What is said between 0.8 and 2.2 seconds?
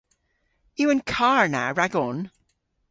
Yw an karr na ragon?